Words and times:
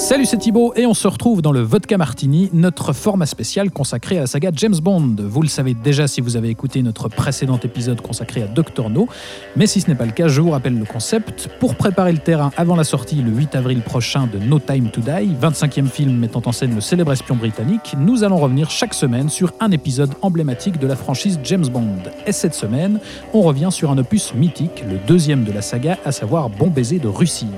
Salut, 0.00 0.24
c'est 0.24 0.38
Thibaut 0.38 0.72
et 0.76 0.86
on 0.86 0.94
se 0.94 1.06
retrouve 1.06 1.42
dans 1.42 1.52
le 1.52 1.60
Vodka 1.60 1.98
Martini, 1.98 2.48
notre 2.54 2.94
format 2.94 3.26
spécial 3.26 3.70
consacré 3.70 4.16
à 4.16 4.20
la 4.22 4.26
saga 4.26 4.50
James 4.54 4.78
Bond. 4.82 5.14
Vous 5.18 5.42
le 5.42 5.48
savez 5.48 5.74
déjà 5.74 6.08
si 6.08 6.22
vous 6.22 6.38
avez 6.38 6.48
écouté 6.48 6.82
notre 6.82 7.08
précédent 7.08 7.60
épisode 7.62 8.00
consacré 8.00 8.42
à 8.42 8.46
Dr 8.46 8.88
No, 8.88 9.08
mais 9.56 9.66
si 9.66 9.82
ce 9.82 9.88
n'est 9.88 9.94
pas 9.94 10.06
le 10.06 10.12
cas, 10.12 10.26
je 10.26 10.40
vous 10.40 10.52
rappelle 10.52 10.78
le 10.78 10.86
concept. 10.86 11.50
Pour 11.60 11.74
préparer 11.74 12.12
le 12.12 12.18
terrain 12.18 12.50
avant 12.56 12.76
la 12.76 12.84
sortie 12.84 13.16
le 13.16 13.30
8 13.30 13.54
avril 13.54 13.82
prochain 13.82 14.26
de 14.26 14.38
No 14.38 14.58
Time 14.58 14.90
to 14.90 15.02
Die, 15.02 15.36
25e 15.38 15.86
film 15.86 16.16
mettant 16.16 16.42
en 16.46 16.52
scène 16.52 16.74
le 16.74 16.80
célèbre 16.80 17.12
espion 17.12 17.36
britannique, 17.36 17.94
nous 17.98 18.24
allons 18.24 18.38
revenir 18.38 18.70
chaque 18.70 18.94
semaine 18.94 19.28
sur 19.28 19.52
un 19.60 19.70
épisode 19.70 20.14
emblématique 20.22 20.78
de 20.78 20.86
la 20.86 20.96
franchise 20.96 21.38
James 21.44 21.68
Bond. 21.68 22.10
Et 22.26 22.32
cette 22.32 22.54
semaine, 22.54 23.00
on 23.34 23.42
revient 23.42 23.68
sur 23.70 23.90
un 23.90 23.98
opus 23.98 24.32
mythique, 24.32 24.82
le 24.88 24.96
deuxième 25.06 25.44
de 25.44 25.52
la 25.52 25.60
saga, 25.60 25.98
à 26.06 26.10
savoir 26.10 26.48
Bon 26.48 26.68
baiser 26.68 26.98
de 26.98 27.08
Russie. 27.08 27.48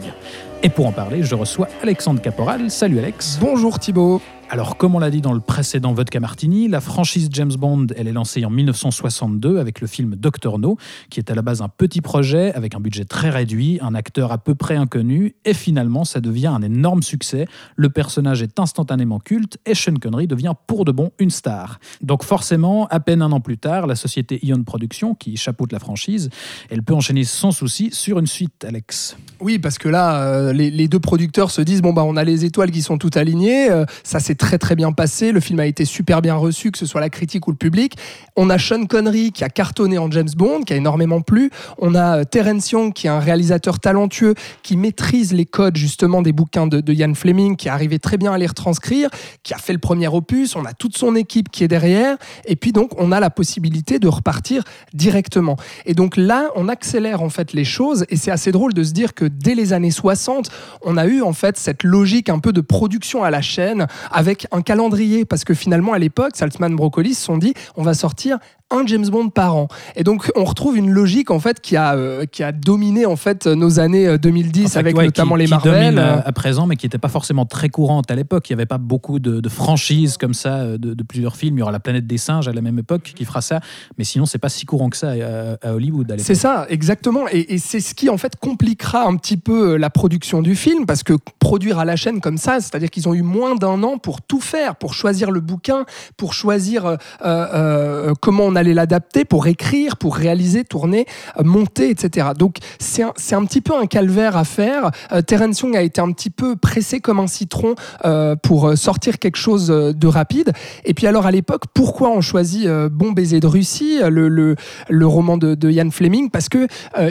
Et 0.63 0.69
pour 0.69 0.87
en 0.87 0.93
parler, 0.93 1.23
je 1.23 1.35
reçois 1.35 1.69
Alexandre 1.83 2.21
Caporal. 2.21 2.71
Salut 2.71 2.99
Alex. 2.99 3.39
Bonjour 3.41 3.79
Thibaut. 3.79 4.21
Alors, 4.53 4.77
comme 4.77 4.95
on 4.95 4.99
l'a 4.99 5.11
dit 5.11 5.23
dans 5.23 5.33
le 5.33 5.41
précédent 5.41 5.95
Vodka 5.95 6.21
Martini, 6.21 6.69
la 6.69 6.83
franchise 6.83 7.31
James 7.33 7.55
Bond, 7.57 7.87
elle 7.97 8.07
est 8.07 8.13
lancée 8.13 8.45
en 8.45 8.51
1962 8.51 9.59
avec 9.59 9.81
le 9.81 9.87
film 9.87 10.15
Doctor 10.15 10.59
No, 10.59 10.77
qui 11.09 11.21
est 11.21 11.31
à 11.31 11.35
la 11.35 11.41
base 11.41 11.63
un 11.63 11.71
petit 11.71 12.03
projet 12.03 12.53
avec 12.53 12.75
un 12.75 12.81
budget 12.81 13.07
très 13.07 13.31
réduit, 13.31 13.79
un 13.81 13.95
acteur 13.95 14.31
à 14.31 14.37
peu 14.37 14.55
près 14.55 14.77
inconnu, 14.77 15.37
et 15.47 15.55
finalement, 15.55 16.05
ça 16.05 16.21
devient 16.21 16.49
un 16.49 16.61
énorme 16.61 17.03
succès. 17.03 17.47
Le 17.77 17.89
personnage 17.89 18.43
est 18.43 18.61
instantanément 18.61 19.21
culte 19.21 19.57
et 19.65 19.75
Sean 19.75 19.95
Connery 19.95 20.27
devient 20.27 20.53
pour 20.67 20.85
de 20.85 20.93
bon 20.93 21.13
une 21.19 21.31
star. 21.31 21.81
Donc, 22.03 22.23
forcément, 22.23 22.87
à 22.89 23.01
peine 23.01 23.23
un 23.23 23.33
an 23.33 23.41
plus 23.41 23.57
tard, 23.57 23.87
la 23.87 23.97
société 23.97 24.39
Ion 24.43 24.65
Productions, 24.65 25.15
qui 25.15 25.39
chapeaute 25.39 25.73
la 25.73 25.79
franchise, 25.79 26.29
elle 26.69 26.83
peut 26.83 26.93
enchaîner 26.93 27.25
sans 27.25 27.53
souci 27.53 27.89
sur 27.91 28.19
une 28.19 28.27
suite, 28.27 28.67
Alex. 28.67 29.17
Oui, 29.41 29.59
parce 29.59 29.79
que 29.79 29.89
là, 29.89 30.25
euh, 30.25 30.53
les, 30.53 30.89
deux 30.89 31.01
producteurs 31.01 31.51
se 31.51 31.63
disent 31.63 31.81
bon 31.81 31.95
bah 31.95 32.05
on 32.05 32.17
a 32.17 32.25
les 32.25 32.45
étoiles 32.45 32.71
qui 32.71 32.83
sont 32.83 32.99
toutes 32.99 33.17
alignées, 33.17 33.71
euh, 33.71 33.87
ça 34.05 34.21
s'est 34.21 34.42
très 34.43 34.59
très 34.59 34.75
bien 34.75 34.91
passé, 34.91 35.31
le 35.31 35.39
film 35.39 35.61
a 35.61 35.67
été 35.67 35.85
super 35.85 36.21
bien 36.21 36.35
reçu, 36.35 36.73
que 36.73 36.79
ce 36.79 36.85
soit 36.85 37.01
la 37.01 37.11
critique 37.11 37.47
ou 37.47 37.53
le 37.53 37.57
public. 37.57 37.95
On 38.35 38.51
a 38.51 38.59
Sean 38.59 38.87
Connery 38.87 39.31
qui 39.31 39.45
a 39.45 39.49
cartonné 39.49 39.99
en 39.99 40.11
James 40.11 40.29
Bond, 40.37 40.63
qui 40.63 40.73
a 40.73 40.77
énormément 40.77 41.21
plu. 41.21 41.51
On 41.79 41.95
a 41.95 42.19
euh, 42.19 42.25
Terence 42.25 42.73
Young 42.73 42.93
qui 42.93 43.07
est 43.07 43.11
un 43.11 43.21
réalisateur 43.21 43.79
talentueux 43.79 44.35
qui 44.65 44.77
maîtrise 44.77 45.33
les 45.33 45.47
codes 45.47 45.77
justement 45.77 46.23
des 46.23 46.33
bouquins 46.33 46.67
de, 46.67 46.81
de 46.81 46.93
Ian 46.93 47.15
Fleming, 47.15 47.55
qui 47.55 47.69
est 47.69 47.71
arrivé 47.71 48.01
très 48.01 48.17
bien 48.17 48.33
à 48.33 48.39
les 48.39 48.49
retranscrire, 48.49 49.11
qui 49.45 49.55
a 49.55 49.59
fait 49.59 49.73
le 49.73 49.79
premier 49.79 50.09
opus. 50.09 50.57
On 50.57 50.65
a 50.65 50.73
toute 50.73 50.99
son 50.99 51.15
équipe 51.15 51.49
qui 51.49 51.63
est 51.63 51.69
derrière, 51.69 52.17
et 52.45 52.57
puis 52.57 52.73
donc 52.73 52.91
on 52.99 53.13
a 53.13 53.21
la 53.21 53.31
possibilité 53.31 54.01
de 54.01 54.09
repartir 54.09 54.65
directement. 54.93 55.57
Et 55.87 55.95
donc 55.95 56.17
là, 56.17 56.49
on 56.57 56.69
accélère 56.69 57.23
en 57.23 57.29
fait 57.29 57.53
les 57.53 57.65
choses, 57.65 58.07
et 58.09 58.17
c'est 58.17 58.33
assez 58.33 58.51
drôle 58.51 58.75
de 58.75 58.83
se 58.83 58.93
dire 58.93 59.15
que 59.15 59.25
dès 59.25 59.55
les 59.55 59.73
années 59.73 59.93
60, 59.93 60.51
on 60.83 60.97
a 60.97 61.07
eu 61.07 61.23
en 61.23 61.33
fait 61.33 61.57
cette 61.57 61.85
logique 61.85 62.29
un 62.29 62.41
peu 62.41 62.53
de 62.53 62.61
production 62.61 63.23
à 63.23 63.31
la 63.31 63.41
chaîne 63.41 63.87
avec 64.11 64.32
un 64.51 64.63
calendrier 64.63 65.25
parce 65.25 65.45
que 65.45 65.55
finalement 65.55 65.93
à 65.93 65.99
l'époque 65.99 66.37
Saltzman 66.37 66.75
Broccoli 66.75 67.15
se 67.15 67.25
sont 67.25 67.39
dit 67.39 67.55
on 67.77 67.83
va 67.83 67.95
sortir 67.95 68.39
un 68.73 68.87
James 68.87 69.07
Bond 69.09 69.29
par 69.29 69.57
an 69.57 69.69
et 69.97 70.03
donc 70.05 70.31
on 70.37 70.45
retrouve 70.45 70.77
une 70.77 70.91
logique 70.91 71.31
en 71.31 71.39
fait 71.41 71.61
qui 71.61 71.77
a 71.77 71.95
euh, 71.95 72.25
qui 72.27 72.43
a 72.43 72.53
dominé 72.53 73.07
en 73.07 73.17
fait 73.17 73.47
nos 73.47 73.79
années 73.81 74.07
euh, 74.09 74.19
2010 74.19 74.65
En 74.67 74.69
fait, 74.69 74.79
avec 74.79 74.97
ouais, 74.97 75.05
notamment 75.05 75.35
qui- 75.37 75.43
les 75.43 75.47
Marvel 75.49 75.99
euh, 75.99 76.03
euh, 76.03 76.21
à 76.25 76.33
présent, 76.33 76.67
mais 76.67 76.77
qui 76.77 76.87
n'était 76.87 76.99
pas 76.99 77.09
forcément 77.09 77.45
très 77.47 77.69
courante 77.69 78.11
à 78.11 78.15
l'époque. 78.15 78.49
Il 78.49 78.53
n'y 78.53 78.61
avait 78.61 78.67
pas 78.67 78.79
beaucoup 78.79 79.19
de, 79.19 79.41
de 79.41 79.49
franchises 79.49 80.17
comme 80.17 80.35
ça 80.35 80.57
euh, 80.59 80.79
de, 80.79 80.95
de 80.95 81.03
plusieurs 81.03 81.37
films. 81.37 81.57
Il 81.57 81.61
y 81.61 81.63
aura 81.63 81.73
La 81.73 81.81
Planète 81.81 82.07
des 82.07 82.19
Singes 82.19 82.49
à 82.49 82.53
la 82.53 82.61
même 82.61 82.79
époque 82.79 83.13
qui 83.15 83.25
fera 83.25 83.41
ça, 83.43 83.61
mais 83.99 84.05
sinon 84.05 84.27
c'est 84.27 84.39
pas 84.39 84.49
si 84.49 84.65
courant 84.67 84.89
que 84.91 84.97
ça 84.97 85.09
euh, 85.09 85.57
à, 85.63 85.69
à 85.69 85.73
Hollywood. 85.75 86.15
C'est 86.19 86.35
ça, 86.35 86.67
exactement. 86.71 87.27
Et, 87.31 87.55
et 87.55 87.59
c'est 87.59 87.81
ce 87.81 87.95
qui, 87.95 88.09
en 88.09 88.17
fait, 88.19 88.37
compliquera 88.37 89.07
un 89.07 89.17
petit 89.17 89.37
peu 89.37 89.73
euh, 89.73 89.77
la 89.77 89.91
production 89.91 90.43
du 90.43 90.55
film, 90.57 90.87
parce 90.87 91.03
que 91.03 91.15
produire 91.39 91.79
à 91.79 91.85
la 91.85 91.97
chaîne 91.97 92.21
comme 92.21 92.39
ça, 92.39 92.61
c'est-à-dire 92.61 92.91
qu'ils 92.91 93.09
ont 93.09 93.15
eu 93.15 93.23
moins 93.23 93.55
d'un 93.55 93.83
an 93.83 93.99
pour 93.99 94.23
tout 94.23 94.41
faire, 94.41 94.77
pour 94.77 94.95
choisir 94.95 95.31
le 95.31 95.41
bouquin, 95.41 95.85
pour 96.17 96.33
choisir 96.35 96.87
euh, 96.87 96.97
euh, 97.25 98.13
comment 98.21 98.45
on 98.45 98.57
allait 98.63 98.75
l'adapter, 98.75 99.25
pour 99.25 99.47
écrire, 99.47 99.97
pour 99.97 100.17
réaliser, 100.17 100.65
tourner, 100.65 101.07
euh, 101.39 101.43
monter, 101.45 101.91
etc. 101.91 102.29
Donc, 102.39 102.57
c'est 102.79 103.03
un, 103.03 103.13
un 103.33 103.45
petit 103.45 103.61
peu 103.61 103.75
un 103.77 103.87
calvaire 103.87 104.37
à 104.37 104.45
faire. 104.45 104.91
Euh, 105.13 105.21
Terence 105.21 105.61
Young 105.61 105.77
a 105.77 105.83
été 105.83 106.01
un 106.01 106.13
petit 106.13 106.31
peu 106.31 106.57
pressé 106.57 107.01
comme 107.01 107.19
un 107.21 107.27
citron 107.27 107.75
euh, 108.05 108.37
pour 108.37 108.77
sortir 108.77 109.19
quelque 109.19 109.37
chose 109.37 109.67
de 109.69 110.07
rapide. 110.07 110.53
Et 110.85 110.95
puis 110.95 111.07
alors, 111.07 111.27
à 111.27 111.31
l'époque, 111.31 111.65
pourquoi 111.75 112.11
on 112.11 112.21
choisit 112.21 112.67
euh, 112.67 112.89
Bon 112.89 113.13
baiser 113.13 113.41
de 113.41 113.47
Russie, 113.47 114.01
le, 114.09 114.29
le, 114.29 114.57
le 114.89 115.07
roman 115.07 115.37
de, 115.37 115.55
de 115.55 115.71
Ian 115.71 115.91
Fleming? 115.91 116.31
Parce 116.31 116.49
que 116.49 116.67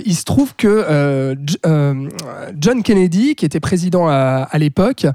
il 0.06 0.16
se 0.16 0.24
trouve 0.24 0.56
que 0.56 1.36
John 2.60 2.84
Kennedy, 2.84 3.36
qui 3.36 3.46
était 3.46 3.60
président 3.60 4.08
à, 4.08 4.48
à 4.50 4.58
l'époque, 4.58 5.06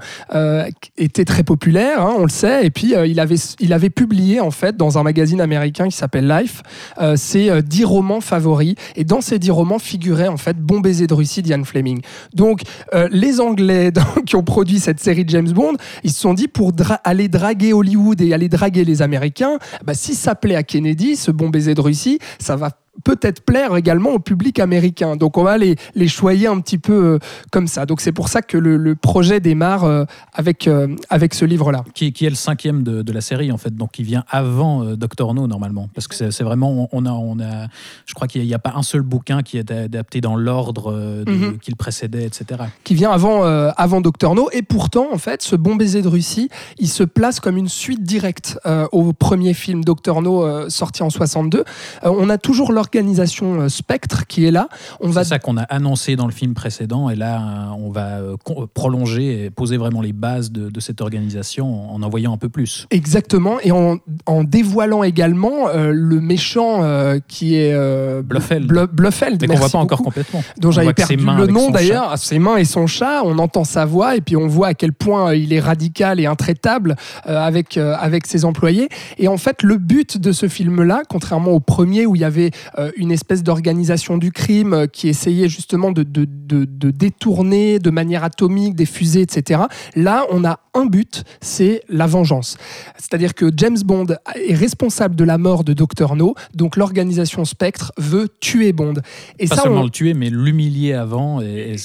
était 0.97 1.25
très 1.25 1.43
populaire, 1.43 2.01
hein, 2.01 2.15
on 2.17 2.23
le 2.23 2.29
sait, 2.29 2.65
et 2.65 2.69
puis 2.69 2.93
il 3.07 3.19
avait 3.19 3.37
il 3.59 3.73
avait 3.73 3.89
publié 3.89 4.39
en 4.39 4.51
fait 4.51 4.77
dans 4.77 4.97
un 4.97 5.03
magazine 5.03 5.41
américain 5.41 5.87
qui 5.87 5.95
s'appelle 5.95 6.26
Life 6.27 6.61
euh, 6.99 7.15
ses 7.15 7.49
euh, 7.49 7.61
dix 7.61 7.85
romans 7.85 8.21
favoris, 8.21 8.75
et 8.95 9.03
dans 9.03 9.21
ces 9.21 9.39
dix 9.39 9.51
romans 9.51 9.79
figurait 9.79 10.27
en 10.27 10.37
fait 10.37 10.57
Bon 10.57 10.79
baiser 10.79 11.07
de 11.07 11.13
Russie 11.13 11.41
d'Ian 11.41 11.63
Fleming. 11.63 12.01
Donc 12.33 12.61
euh, 12.93 13.07
les 13.11 13.39
Anglais 13.39 13.91
qui 14.25 14.35
ont 14.35 14.43
produit 14.43 14.79
cette 14.79 14.99
série 14.99 15.25
de 15.25 15.29
James 15.29 15.51
Bond, 15.51 15.73
ils 16.03 16.11
se 16.11 16.19
sont 16.19 16.33
dit 16.33 16.47
pour 16.47 16.71
aller 17.03 17.27
draguer 17.27 17.73
Hollywood 17.73 18.21
et 18.21 18.33
aller 18.33 18.49
draguer 18.49 18.85
les 18.85 19.01
Américains, 19.01 19.59
si 19.93 20.15
ça 20.15 20.35
plaît 20.35 20.55
à 20.55 20.63
Kennedy, 20.63 21.15
ce 21.15 21.31
bon 21.31 21.49
baiser 21.49 21.73
de 21.73 21.81
Russie, 21.81 22.19
ça 22.39 22.55
va 22.55 22.71
peut-être 23.03 23.41
plaire 23.41 23.75
également 23.75 24.11
au 24.11 24.19
public 24.19 24.59
américain. 24.59 25.15
Donc 25.15 25.37
on 25.37 25.43
va 25.43 25.57
les, 25.57 25.75
les 25.95 26.07
choyer 26.07 26.47
un 26.47 26.59
petit 26.59 26.77
peu 26.77 26.93
euh, 26.93 27.19
comme 27.51 27.67
ça. 27.67 27.85
Donc 27.85 28.01
c'est 28.01 28.11
pour 28.11 28.27
ça 28.29 28.41
que 28.41 28.57
le, 28.57 28.77
le 28.77 28.95
projet 28.95 29.39
démarre 29.39 29.83
euh, 29.83 30.05
avec, 30.33 30.67
euh, 30.67 30.95
avec 31.09 31.33
ce 31.33 31.45
livre-là. 31.45 31.83
qui, 31.93 32.11
qui 32.13 32.25
est 32.25 32.29
le 32.29 32.35
cinquième 32.35 32.83
de, 32.83 33.01
de 33.01 33.11
la 33.11 33.21
série 33.21 33.51
en 33.51 33.57
fait, 33.57 33.75
donc 33.75 33.91
qui 33.91 34.03
vient 34.03 34.23
avant 34.29 34.83
Doctor 34.95 35.33
No 35.33 35.47
normalement, 35.47 35.89
parce 35.93 36.07
que 36.07 36.15
c'est 36.31 36.43
vraiment 36.43 36.89
on 36.91 37.05
a 37.05 37.11
on 37.11 37.39
a, 37.39 37.67
je 38.05 38.13
crois 38.13 38.27
qu'il 38.27 38.43
n'y 38.45 38.53
a, 38.53 38.59
pas 38.59 38.73
un 38.75 38.83
seul 38.83 39.01
bouquin 39.01 39.41
qui 39.43 39.57
est 39.57 39.71
adapté 39.71 40.21
dans 40.21 40.35
l'ordre 40.35 40.91
euh, 40.93 41.23
de- 41.23 41.31
Mhm. 41.31 41.57
qui 41.59 41.71
le 41.71 41.75
précédait, 41.75 42.25
etc. 42.25 42.61
qui 42.83 42.95
vient 42.95 43.11
avant, 43.11 43.43
avant 43.43 44.01
Doctor 44.01 44.33
No. 44.35 44.49
Et 44.53 44.61
pourtant, 44.63 45.07
en 45.13 45.17
fait, 45.17 45.41
ce 45.43 45.55
bon 45.55 45.75
baiser 45.75 46.01
de 46.01 46.07
Russie, 46.07 46.49
il 46.79 46.87
se 46.87 47.03
place 47.03 47.39
comme 47.39 47.57
une 47.57 47.67
suite 47.69 48.03
directe 48.03 48.57
au 48.91 49.13
premier 49.13 49.53
film 49.53 49.83
Doctor 49.83 50.21
No 50.21 50.67
sorti 50.69 51.03
en 51.03 51.09
62. 51.09 51.59
Euh, 51.59 51.63
on 52.03 52.29
a 52.29 52.37
toujours 52.37 52.71
l'organisation 52.87 53.61
euh, 53.61 53.69
Spectre 53.69 54.25
qui 54.27 54.45
est 54.45 54.51
là. 54.51 54.69
On 55.01 55.09
va 55.09 55.23
C'est 55.23 55.29
ça 55.31 55.39
qu'on 55.39 55.57
a 55.57 55.63
annoncé 55.63 56.15
dans 56.15 56.25
le 56.25 56.31
film 56.31 56.53
précédent, 56.53 57.09
et 57.09 57.15
là 57.15 57.41
euh, 57.41 57.65
on 57.79 57.91
va 57.91 58.19
euh, 58.19 58.35
prolonger 58.73 59.45
et 59.45 59.49
poser 59.49 59.77
vraiment 59.77 60.01
les 60.01 60.13
bases 60.13 60.51
de, 60.51 60.69
de 60.69 60.79
cette 60.79 61.01
organisation 61.01 61.93
en 61.93 62.01
en 62.01 62.09
voyant 62.09 62.31
un 62.33 62.37
peu 62.37 62.47
plus. 62.47 62.87
Exactement, 62.91 63.57
et 63.61 63.71
en, 63.71 63.97
en 64.27 64.43
dévoilant 64.43 65.03
également 65.03 65.67
euh, 65.67 65.91
le 65.93 66.21
méchant 66.21 66.83
euh, 66.83 67.19
qui 67.27 67.55
est 67.55 67.73
euh, 67.73 68.21
Blofeld. 68.21 68.71
Bl- 68.71 68.87
Blofeld, 68.87 69.41
Mais 69.41 69.47
qu'on 69.47 69.55
voit 69.55 69.69
pas 69.69 69.77
encore 69.79 70.01
complètement. 70.03 70.43
dont 70.59 70.69
On 70.69 70.71
j'avais 70.71 70.93
perdu 70.93 71.17
le 71.17 71.47
nom 71.47 71.69
d'ailleurs, 71.71 72.17
ses 72.17 72.39
mains 72.39 72.57
et 72.57 72.65
son 72.65 72.87
chat. 72.87 73.23
On 73.25 73.37
entend 73.39 73.63
sa 73.65 73.83
voix 73.85 74.15
et 74.15 74.21
puis 74.21 74.37
on 74.37 74.47
voit 74.47 74.67
à 74.67 74.73
quel 74.73 74.93
point 74.93 75.33
il 75.33 75.51
est 75.53 75.59
radical 75.59 76.19
et 76.19 76.25
intraitable 76.27 76.95
avec, 77.25 77.77
avec 77.77 78.27
ses 78.27 78.45
employés. 78.45 78.89
Et 79.17 79.27
en 79.27 79.37
fait, 79.37 79.63
le 79.63 79.77
but 79.77 80.17
de 80.17 80.31
ce 80.31 80.47
film-là, 80.47 81.01
contrairement 81.09 81.51
au 81.51 81.59
premier 81.59 82.05
où 82.05 82.15
il 82.15 82.21
y 82.21 82.25
avait 82.25 82.51
une 82.95 83.11
espèce 83.11 83.43
d'organisation 83.43 84.17
du 84.17 84.31
crime 84.31 84.73
euh, 84.73 84.87
qui 84.87 85.07
essayait 85.07 85.49
justement 85.49 85.91
de, 85.91 86.03
de- 86.03 86.25
de 86.65 86.91
détourner 86.91 87.79
de 87.79 87.89
manière 87.89 88.23
atomique 88.23 88.75
des 88.75 88.85
fusées, 88.85 89.21
etc., 89.21 89.61
là, 89.95 90.25
on 90.31 90.43
a 90.45 90.59
un 90.77 90.85
but, 90.85 91.23
c'est 91.41 91.81
la 91.89 92.07
vengeance. 92.07 92.57
C'est-à-dire 92.97 93.33
que 93.33 93.51
James 93.55 93.77
Bond 93.83 94.07
est 94.35 94.53
responsable 94.53 95.15
de 95.15 95.23
la 95.23 95.37
mort 95.37 95.63
de 95.63 95.73
Dr. 95.73 96.15
No, 96.15 96.35
donc 96.53 96.75
l'organisation 96.77 97.45
Spectre 97.45 97.91
veut 97.97 98.27
tuer 98.39 98.73
Bond. 98.73 98.95
Et 99.39 99.47
Pas 99.47 99.55
ça, 99.55 99.61
seulement 99.63 99.81
on- 99.81 99.83
le 99.85 99.89
tuer, 99.89 100.13
mais 100.13 100.29
l'humilier 100.29 100.93
avant, 100.93 101.41
et, 101.41 101.75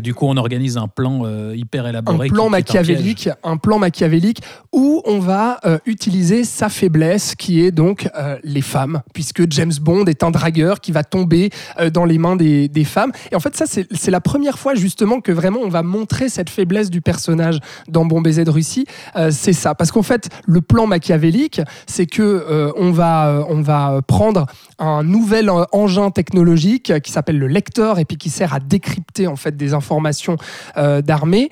du 0.00 0.14
coup 0.14 0.26
on 0.26 0.36
organise 0.36 0.76
un 0.76 0.88
plan 0.88 1.22
euh, 1.24 1.54
hyper 1.56 1.86
un 1.86 1.90
élaboré. 1.90 2.28
qui- 2.28 2.34
plan 2.34 2.48
qui 2.48 2.54
est 2.54 2.58
un 2.58 2.62
piège. 2.62 2.74
machiavélique, 2.88 3.28
un 3.42 3.56
plan 3.56 3.78
machiavélique 3.78 4.40
où 4.72 5.02
on 5.04 5.18
va 5.18 5.58
euh, 5.64 5.78
utiliser 5.86 6.44
sa 6.44 6.68
faiblesse 6.68 7.34
qui 7.34 7.60
est 7.60 7.70
donc 7.72 8.08
euh, 8.16 8.38
les 8.44 8.62
femmes, 8.62 9.02
puisque 9.14 9.50
James 9.50 9.72
Bond 9.80 10.04
est 10.06 10.22
un 10.22 10.30
dragueur 10.30 10.80
qui 10.80 10.92
va 10.92 11.04
tomber 11.04 11.50
dans 11.92 12.04
les 12.04 12.18
mains 12.18 12.36
des, 12.36 12.68
des 12.68 12.84
femmes. 12.84 13.12
Et 13.30 13.36
en 13.36 13.40
fait, 13.40 13.56
ça, 13.56 13.66
c'est 13.66 13.86
c'est 13.92 14.10
la 14.10 14.20
première 14.20 14.58
fois 14.58 14.74
justement 14.74 15.20
que 15.20 15.32
vraiment 15.32 15.60
on 15.60 15.68
va 15.68 15.82
montrer 15.82 16.28
cette 16.28 16.50
faiblesse 16.50 16.90
du 16.90 17.00
personnage 17.00 17.58
dans 17.88 18.04
Bon 18.12 18.20
baiser 18.20 18.44
de 18.44 18.50
Russie, 18.50 18.84
euh, 19.16 19.30
c'est 19.30 19.54
ça. 19.54 19.74
Parce 19.74 19.90
qu'en 19.90 20.02
fait, 20.02 20.28
le 20.44 20.60
plan 20.60 20.86
machiavélique, 20.86 21.62
c'est 21.86 22.04
que 22.04 22.20
euh, 22.22 22.70
on 22.76 22.90
va 22.90 23.28
euh, 23.28 23.44
on 23.48 23.62
va 23.62 24.00
prendre 24.06 24.44
un 24.78 25.02
nouvel 25.02 25.50
engin 25.72 26.10
technologique 26.10 27.00
qui 27.00 27.10
s'appelle 27.10 27.38
le 27.38 27.46
lecteur 27.46 27.98
et 27.98 28.04
puis 28.04 28.18
qui 28.18 28.28
sert 28.28 28.52
à 28.52 28.60
décrypter 28.60 29.28
en 29.28 29.36
fait 29.36 29.56
des 29.56 29.72
informations 29.72 30.36
d'armée. 30.76 31.50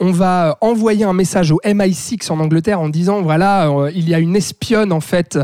On 0.00 0.10
va 0.10 0.58
envoyer 0.60 1.04
un 1.04 1.12
message 1.12 1.52
au 1.52 1.60
MI6 1.64 2.32
en 2.32 2.40
Angleterre 2.40 2.80
en 2.80 2.88
disant 2.88 3.22
voilà 3.22 3.70
il 3.94 4.08
y 4.08 4.14
a 4.14 4.18
une 4.18 4.34
espionne 4.34 4.92
en 4.92 4.98
fait 4.98 5.38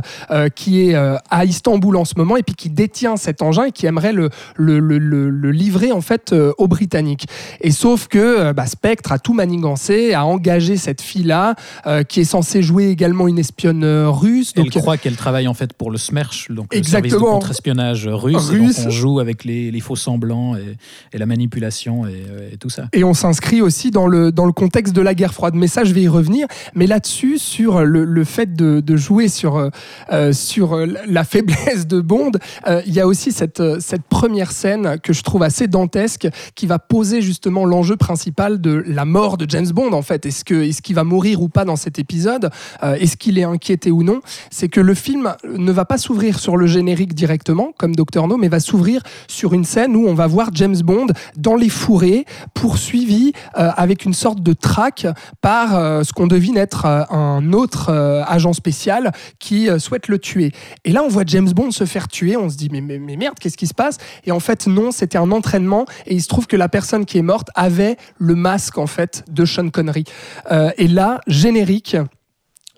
qui 0.57 0.89
est 0.89 0.97
à 0.97 1.45
Istanbul 1.45 1.97
en 1.97 2.05
ce 2.05 2.15
moment 2.17 2.37
et 2.37 2.43
puis 2.43 2.57
qui 2.57 2.71
détient 2.71 3.17
cet 3.17 3.41
engin 3.41 3.67
et 3.67 3.73
qui 3.73 3.87
aimerait 3.87 4.13
le, 4.13 4.31
le, 4.57 5.51
livrer 5.53 5.93
en 5.93 6.01
fait 6.01 6.35
aux 6.59 6.67
Britanniques. 6.67 7.29
Et 7.61 7.71
sauf 7.71 8.09
que 8.09 8.51
bah, 8.51 8.67
Spectre 8.67 9.13
a 9.13 9.21
tout 9.21 9.35
manigancé, 9.35 10.13
a 10.13 10.25
engagé 10.25 10.58
cette 10.77 11.01
fille-là 11.01 11.55
euh, 11.87 12.03
qui 12.03 12.21
est 12.21 12.25
censée 12.25 12.63
jouer 12.63 12.89
également 12.89 13.29
une 13.29 13.39
espionne 13.39 13.85
euh, 13.85 14.11
russe. 14.11 14.53
Elle 14.57 14.65
Donc, 14.65 14.73
croit 14.83 14.97
qu'elle 14.97 15.17
travaille 15.17 15.49
en 15.49 15.55
fait 15.55 15.73
pour 15.73 15.91
le 15.91 15.99
SMERSH, 15.99 16.51
donc 16.51 16.75
le 16.75 16.83
service 16.83 16.93
de 16.93 16.97
Exactement. 17.17 17.33
contre-espionnage 17.33 18.09
russe. 18.09 18.51
et 18.53 18.57
Russe. 18.57 18.77
donc 18.79 18.87
on 18.87 18.91
joue 18.91 19.21
avec 19.21 19.45
les, 19.45 19.71
les 19.71 19.81
faux 19.81 19.97
semblants 19.97 20.57
et, 20.57 20.77
et 21.13 21.19
la 21.19 21.27
manipulation 21.27 22.07
et, 22.07 22.25
et 22.53 22.57
tout 22.57 22.71
ça. 22.71 22.89
Et 22.93 23.05
on 23.05 23.15
s'inscrit 23.15 23.61
aussi 23.61 23.91
dans 23.91 24.07
le, 24.07 24.33
dans 24.33 24.47
le 24.47 24.53
contexte 24.53 24.95
de 24.95 25.03
la 25.03 25.15
guerre 25.15 25.35
froide. 25.35 25.55
Mais 25.55 25.67
ça, 25.69 25.85
je 25.85 25.93
vais 25.93 26.03
y 26.03 26.09
revenir. 26.09 26.47
Mais 26.75 26.87
là-dessus, 26.87 27.39
sur 27.39 27.85
le, 27.85 28.05
le 28.05 28.25
fait 28.25 28.55
de, 28.55 28.81
de 28.81 28.97
jouer 28.97 29.29
sur, 29.29 29.57
euh, 29.57 29.71
euh, 30.13 30.33
sur 30.33 30.75
euh, 30.75 30.87
la 31.07 31.25
faiblesse 31.25 31.87
de 31.87 32.01
Bond, 32.01 32.33
euh, 32.67 32.83
il 32.87 32.93
y 32.95 33.01
a 33.01 33.07
aussi 33.07 33.33
cette, 33.33 33.61
euh, 33.61 33.79
cette 33.81 34.03
première 34.03 34.53
scène 34.53 34.99
que 35.03 35.13
je 35.13 35.23
trouve 35.23 35.43
assez 35.43 35.67
dantesque 35.69 36.29
qui 36.55 36.67
va 36.67 36.79
poser 36.79 37.21
justement 37.23 37.65
l'enjeu 37.65 37.97
principal 37.97 38.61
de 38.61 38.83
la 38.87 39.05
mort 39.05 39.37
de 39.37 39.49
James 39.49 39.69
Bond, 39.69 39.93
en 39.93 40.03
fait. 40.03 40.27
Est-ce 40.27 40.45
est-ce 40.55 40.83
qu'il 40.83 40.95
va 40.95 41.05
mourir 41.05 41.43
ou 41.43 41.49
pas 41.49 41.65
dans 41.65 41.77
cet 41.77 41.99
épisode 41.99 42.51
Euh, 42.83 42.95
Est-ce 42.95 43.17
qu'il 43.17 43.39
est 43.39 43.45
inquiété 43.45 43.91
ou 43.91 44.03
non 44.03 44.21
C'est 44.51 44.69
que 44.69 44.81
le 44.81 44.95
film 44.95 45.35
ne 45.45 45.73
va 45.73 45.85
pas 45.85 45.99
s'ouvrir 45.99 46.39
sur 46.39 46.57
le 46.57 46.67
générique 46.67 47.15
directement, 47.15 47.73
comme 47.79 47.95
Doctor 47.95 48.29
No, 48.29 48.37
mais 48.37 48.49
va 48.49 48.61
s'ouvrir 48.61 49.03
sur 49.27 49.55
une 49.55 49.65
scène 49.65 49.97
où 49.97 50.07
on 50.07 50.15
va 50.15 50.27
voir 50.27 50.51
James 50.55 50.79
Bond 50.83 51.09
dans 51.37 51.57
les 51.57 51.69
fourrés, 51.69 52.25
poursuivi 52.55 53.33
euh, 53.57 53.71
avec 53.77 54.05
une 54.05 54.15
sorte 54.15 54.43
de 54.43 54.53
traque 54.53 55.07
par 55.41 55.77
euh, 55.77 56.03
ce 56.03 56.13
qu'on 56.13 56.27
devine 56.27 56.57
être 56.57 56.87
un 56.87 57.53
autre 57.53 57.91
agent 58.27 58.53
spécial 58.53 59.13
qui 59.39 59.69
souhaite 59.79 60.09
le 60.09 60.19
tuer. 60.19 60.53
Et 60.85 60.93
là, 60.93 61.03
on 61.03 61.09
voit 61.09 61.25
James 61.27 61.51
Bond 61.51 61.71
se 61.71 61.85
faire 61.85 62.09
tuer. 62.09 62.37
On 62.37 62.49
se 62.49 62.57
dit 62.57 62.69
mais, 62.71 62.81
mais 62.81 63.17
merde, 63.17 63.39
qu'est-ce 63.39 63.57
qui 63.57 63.67
se 63.67 63.75
passe? 63.75 63.99
Et 64.25 64.33
en 64.33 64.41
fait, 64.41 64.67
non, 64.67 64.91
c'était 64.91 65.19
un 65.19 65.31
entraînement. 65.31 65.87
Et 66.07 66.15
il 66.15 66.23
se 66.23 66.29
trouve 66.29 66.47
que 66.47 66.57
la 66.57 66.69
personne 66.69 67.05
qui 67.05 67.19
est 67.19 67.23
morte 67.23 67.49
avait 67.55 67.97
le 68.19 68.35
masque 68.35 68.79
en 68.79 68.87
fait 68.87 69.25
de 69.31 69.45
Sean 69.45 69.69
Connery. 69.71 70.05
Euh, 70.51 70.71
et 70.79 70.89
là, 70.89 71.21
générique. 71.27 71.97